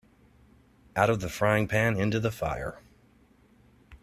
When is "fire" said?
2.31-2.81